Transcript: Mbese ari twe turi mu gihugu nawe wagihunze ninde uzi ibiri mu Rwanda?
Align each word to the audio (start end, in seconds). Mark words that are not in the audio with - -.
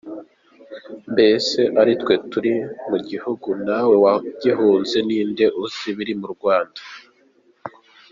Mbese 1.13 1.59
ari 1.81 1.93
twe 2.01 2.15
turi 2.31 2.53
mu 2.89 2.97
gihugu 3.09 3.47
nawe 3.67 3.95
wagihunze 4.03 4.97
ninde 5.07 5.45
uzi 5.63 5.83
ibiri 5.91 6.13
mu 6.21 6.27
Rwanda? 6.35 6.81